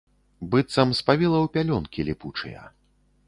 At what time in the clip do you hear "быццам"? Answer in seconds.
0.53-0.93